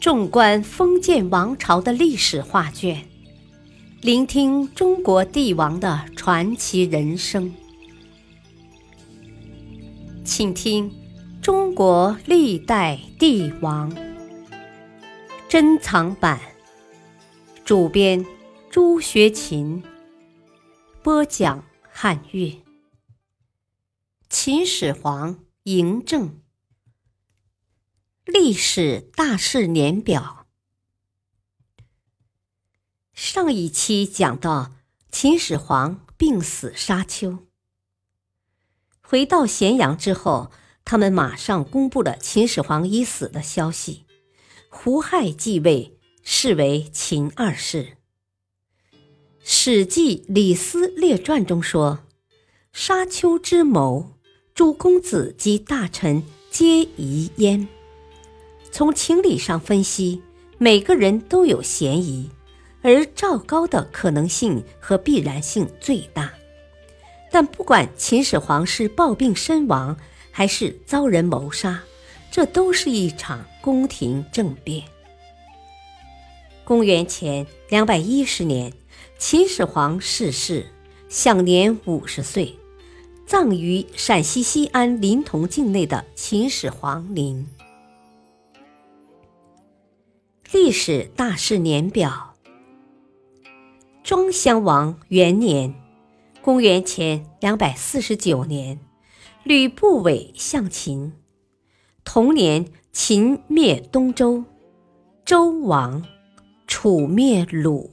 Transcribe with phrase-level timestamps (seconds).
[0.00, 3.08] 纵观封建王朝的历史画卷，
[4.02, 7.52] 聆听中国帝王的传奇人生。
[10.24, 10.90] 请听
[11.40, 13.90] 《中国历代帝王》
[15.48, 16.38] 珍藏版，
[17.64, 18.24] 主编
[18.70, 19.82] 朱学勤，
[21.02, 22.52] 播讲汉乐。
[24.28, 26.45] 秦始皇嬴政。
[28.38, 30.46] 历史大事年表。
[33.14, 34.72] 上一期讲到
[35.10, 37.38] 秦始皇病死沙丘，
[39.00, 40.50] 回到咸阳之后，
[40.84, 44.04] 他们马上公布了秦始皇已死的消息。
[44.68, 47.84] 胡亥继位，是为秦二世。
[49.42, 52.00] 《史记·李斯列传》中说
[52.70, 54.18] ：“沙丘之谋，
[54.54, 57.66] 诸公子及大臣皆疑焉。”
[58.76, 60.20] 从情理上分析，
[60.58, 62.28] 每个人都有嫌疑，
[62.82, 66.30] 而赵高的可能性和必然性最大。
[67.30, 69.96] 但不管秦始皇是暴病身亡，
[70.30, 71.84] 还是遭人谋杀，
[72.30, 74.82] 这都是一场宫廷政变。
[76.62, 78.74] 公元前两百一十年，
[79.18, 80.66] 秦始皇逝世，
[81.08, 82.54] 享年五十岁，
[83.26, 87.46] 葬于陕西西安临潼境内的秦始皇陵。
[90.52, 92.36] 历史大事年表：
[94.04, 95.74] 庄襄王元年，
[96.40, 98.78] 公元前两百四十九年，
[99.42, 101.12] 吕不韦向秦。
[102.04, 104.44] 同年，秦灭东周，
[105.24, 106.04] 周亡，
[106.68, 107.90] 楚灭鲁。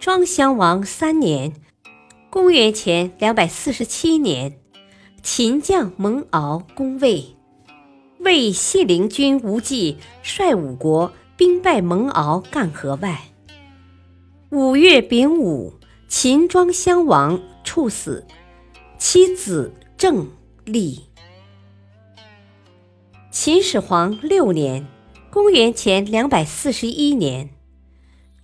[0.00, 1.52] 庄襄王三年，
[2.30, 4.58] 公元前两百四十七年，
[5.22, 7.36] 秦将蒙敖攻魏，
[8.20, 11.12] 魏信陵君无忌率五国。
[11.36, 13.20] 兵败蒙敖干河外。
[14.50, 15.74] 五月丙午，
[16.06, 18.24] 秦庄襄王处死，
[18.98, 20.28] 其子郑
[20.64, 21.00] 立。
[23.32, 24.86] 秦始皇六年，
[25.28, 27.50] 公元前两百四十一年，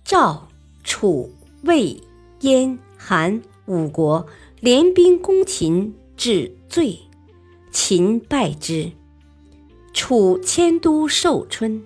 [0.03, 0.49] 赵、
[0.83, 1.31] 楚、
[1.63, 2.01] 魏、
[2.41, 4.27] 燕、韩五国
[4.59, 6.99] 联兵攻秦，至最，
[7.71, 8.91] 秦败之。
[9.93, 11.81] 楚迁都寿春。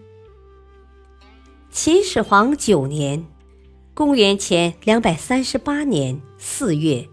[1.78, 3.28] 秦始皇九年，
[3.94, 7.06] 公元前两百三十八年四月，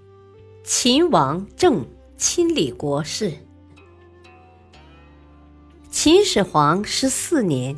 [0.62, 1.84] 秦王政
[2.16, 3.32] 亲理国事。
[5.90, 7.76] 秦始皇十四年，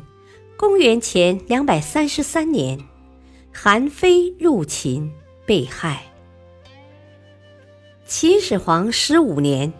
[0.55, 2.79] 公元前两百三十三年，
[3.51, 5.11] 韩非入秦，
[5.43, 6.03] 被害。
[8.05, 9.73] 秦始皇十五年，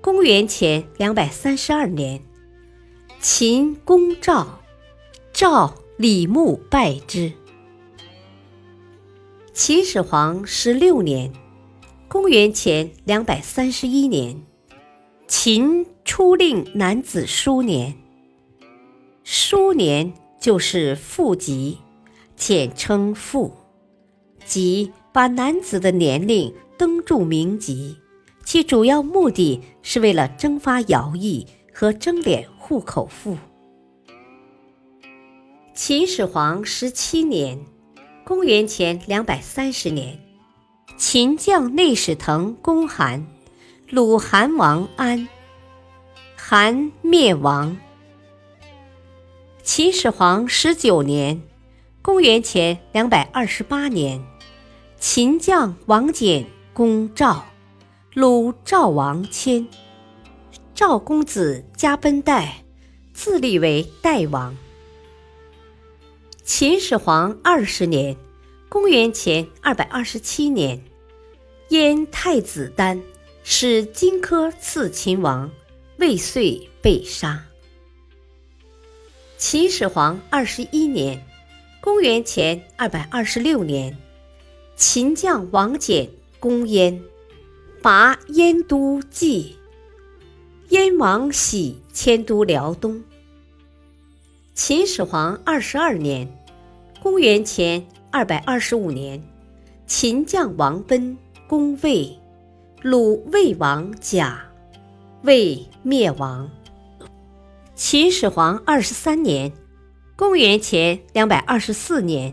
[0.00, 2.22] 公元前两百三十二年，
[3.20, 4.60] 秦攻赵，
[5.32, 5.83] 赵。
[5.96, 7.30] 李牧败之。
[9.52, 11.32] 秦始皇十六年，
[12.08, 14.42] 公元前两百三十一年，
[15.28, 17.94] 秦初令男子书年。
[19.22, 21.78] 书年就是父籍，
[22.34, 23.54] 简称父，
[24.44, 27.96] 即把男子的年龄登注名籍，
[28.44, 33.38] 其主要目的是为了征发徭役和征敛户口赋。
[35.74, 37.58] 秦始皇十七年，
[38.24, 40.20] 公元前两百三十年，
[40.96, 43.26] 秦将内史腾攻韩，
[43.90, 45.28] 鲁韩王安，
[46.36, 47.76] 韩灭亡。
[49.64, 51.42] 秦始皇十九年，
[52.00, 54.24] 公元前两百二十八年，
[55.00, 57.44] 秦将王翦攻赵，
[58.14, 59.66] 鲁赵王迁，
[60.72, 62.62] 赵公子加奔代，
[63.12, 64.56] 自立为代王。
[66.44, 68.14] 秦始皇二十年，
[68.68, 70.84] 公元前二百二十七年，
[71.70, 73.02] 燕太子丹
[73.42, 75.50] 使荆轲刺秦王，
[75.96, 77.46] 未遂被杀。
[79.38, 81.26] 秦始皇二十一年，
[81.80, 83.96] 公元前二百二十六年，
[84.76, 86.06] 秦将王翦
[86.38, 87.02] 攻燕，
[87.80, 89.56] 拔燕都蓟，
[90.68, 93.02] 燕王喜迁都辽东。
[94.54, 96.28] 秦始皇二十二年，
[97.02, 99.20] 公元前二百二十五年，
[99.84, 101.16] 秦将王贲
[101.48, 102.16] 攻魏，
[102.80, 104.44] 鲁魏王甲，
[105.22, 106.48] 魏灭亡。
[107.74, 109.52] 秦始皇二十三年，
[110.14, 112.32] 公元前两百二十四年，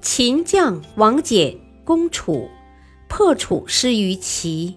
[0.00, 2.48] 秦将王翦攻楚，
[3.08, 4.76] 破楚失于齐。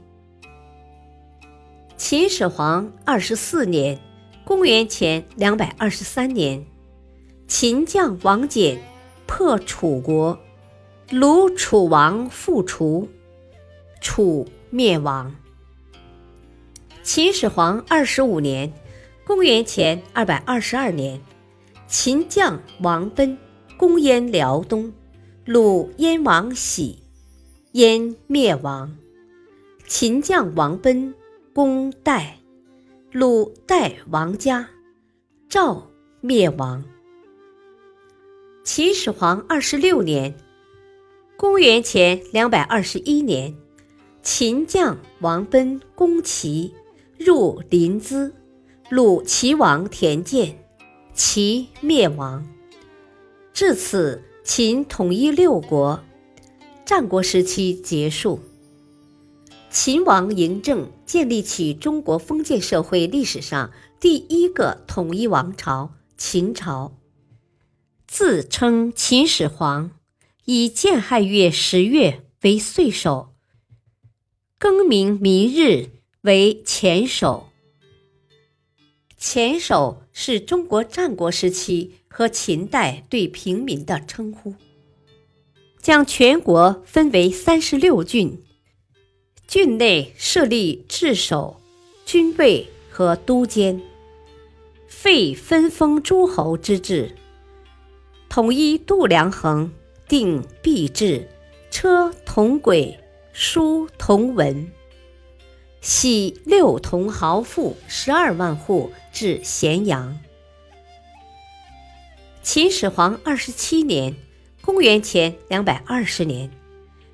[1.98, 4.00] 秦始皇二十四年。
[4.45, 6.66] 公元前两百二十三年，
[7.48, 8.78] 秦将王翦
[9.25, 10.38] 破楚国，
[11.10, 13.07] 鲁楚王复楚，
[14.01, 15.34] 楚灭亡。
[17.04, 18.74] 秦始皇二十五年
[19.25, 21.22] （公元前二百二十二年），
[21.88, 23.38] 秦将王贲
[23.78, 24.92] 攻燕辽东，
[25.45, 27.00] 鲁燕王喜，
[27.72, 28.98] 燕灭亡。
[29.88, 31.13] 秦将王贲
[31.54, 32.40] 攻代，
[33.13, 34.68] 鲁代王嘉，
[35.48, 35.88] 赵
[36.19, 36.83] 灭亡。
[38.63, 40.33] 秦始皇二十六年
[41.38, 43.56] （公元前两百二十一年），
[44.24, 46.74] 秦将王贲攻齐。
[47.19, 48.31] 入临淄，
[48.89, 50.66] 鲁齐王田建，
[51.13, 52.44] 齐灭亡。
[53.54, 56.04] 至此，秦统一六国，
[56.83, 58.39] 战国时期结束。
[59.74, 66.94] 秦王嬴政建立起中国封建社会历史上第一个统一王朝——秦朝，
[68.08, 69.90] 自称秦始皇，
[70.46, 73.34] 以建亥月十月为岁首，
[74.60, 75.90] 更名明日。
[76.22, 77.50] 为前首，
[79.18, 84.54] 前首是中国战国时期和秦代对平民的称呼。
[85.81, 88.42] 将全国分为三十六郡，
[89.48, 91.62] 郡内设立治守、
[92.06, 93.81] 军备和都监，
[94.88, 97.16] 废分封诸侯之制，
[98.30, 99.72] 统一度量衡，
[100.07, 101.30] 定币制，
[101.69, 103.00] 车同轨，
[103.31, 104.72] 书同文。
[105.81, 110.18] 徙六同豪富十二万户至咸阳。
[112.42, 114.16] 秦始皇二十七年
[114.63, 116.50] （公元前两百二十年），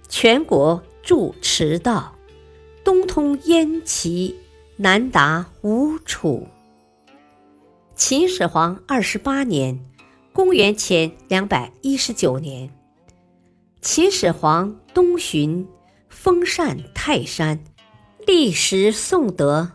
[0.08, 2.16] 全国筑驰道，
[2.90, 4.36] 东通燕齐，
[4.78, 6.48] 南达吴楚。
[7.96, 9.80] 秦始皇二十八年
[10.34, 12.74] （公元前两百一十九年），
[13.80, 15.68] 秦始皇东巡，
[16.10, 17.64] 封禅泰山。
[18.26, 19.74] 历时宋德，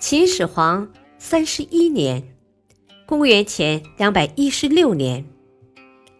[0.00, 2.34] 秦始皇三十一年
[3.06, 5.24] （公元前两百一十六年），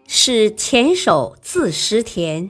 [0.07, 2.49] 使前手自食田，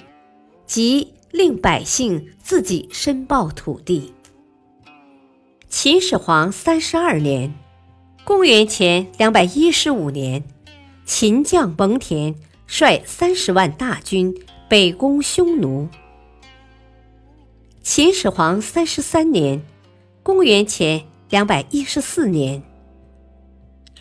[0.67, 4.13] 即令百姓自己申报土地。
[5.67, 7.55] 秦始皇三十二年
[8.23, 10.45] （公元前两百一十五年），
[11.07, 12.35] 秦将蒙恬
[12.67, 14.35] 率三十万大军
[14.69, 15.89] 北攻匈奴。
[17.83, 19.63] 秦始皇三十三年
[20.23, 22.63] （公元前两百一十四年），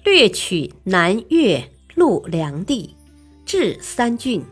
[0.04, 1.64] 掠取南越
[1.96, 2.98] 陆梁地，
[3.46, 4.44] 置三郡。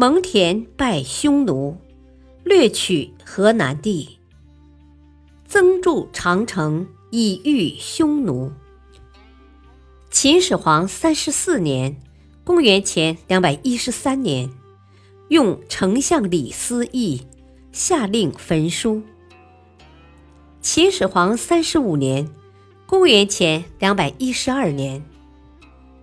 [0.00, 1.76] 蒙恬败匈奴，
[2.44, 4.20] 掠取河南地，
[5.44, 8.52] 增筑长城以御匈奴。
[10.08, 12.00] 秦始皇三十四年
[12.46, 14.48] （公元前两百一十三年），
[15.30, 17.26] 用丞相李斯义。
[17.72, 19.02] 下令焚书。
[20.60, 22.30] 秦始皇三十五年
[22.86, 25.04] （公元前两百一十二年），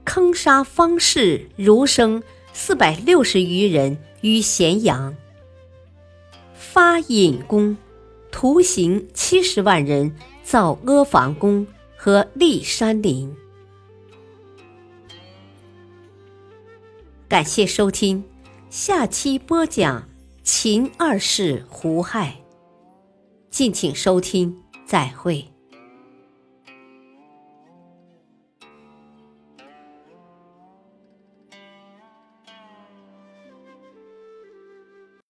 [0.03, 2.21] 坑杀方士儒生
[2.57, 5.13] 四百六十余人于咸阳，
[6.53, 7.75] 发隐功，
[8.31, 13.35] 徒刑七十万人造阿房宫和立山陵。
[17.27, 18.23] 感谢收听，
[18.69, 20.07] 下期播讲。
[20.41, 22.35] 秦二世胡亥，
[23.49, 25.54] 敬请收听，再会。